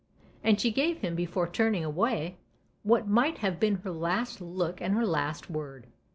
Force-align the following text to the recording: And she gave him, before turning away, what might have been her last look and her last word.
And 0.43 0.59
she 0.59 0.71
gave 0.71 1.01
him, 1.01 1.13
before 1.13 1.47
turning 1.47 1.85
away, 1.85 2.39
what 2.81 3.07
might 3.07 3.37
have 3.37 3.59
been 3.59 3.75
her 3.83 3.91
last 3.91 4.41
look 4.41 4.81
and 4.81 4.95
her 4.95 5.05
last 5.05 5.47
word. 5.47 5.85